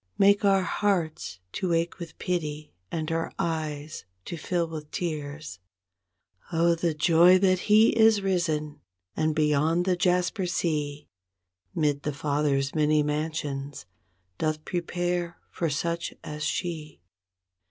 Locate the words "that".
7.37-7.59